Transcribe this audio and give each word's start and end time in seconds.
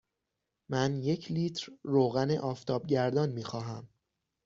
من 0.69 1.01
یک 1.01 1.31
لیتر 1.31 1.71
روغن 1.83 2.31
آفتابگردان 2.37 3.29
می 3.29 3.43
خواهم. 3.43 3.89